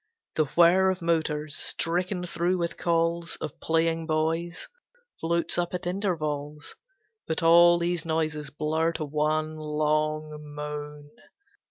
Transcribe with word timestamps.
The 0.33 0.45
whir 0.55 0.89
of 0.89 1.03
motors, 1.03 1.55
stricken 1.55 2.25
through 2.25 2.57
with 2.57 2.75
calls 2.75 3.35
Of 3.39 3.59
playing 3.59 4.07
boys, 4.07 4.67
floats 5.19 5.59
up 5.59 5.75
at 5.75 5.85
intervals; 5.85 6.75
But 7.27 7.43
all 7.43 7.77
these 7.77 8.03
noises 8.03 8.49
blur 8.49 8.93
to 8.93 9.05
one 9.05 9.57
long 9.57 10.39
moan. 10.55 11.11